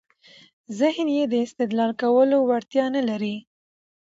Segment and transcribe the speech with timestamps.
[0.79, 3.35] ذهن يې د استدلال کولو وړتیا نلري.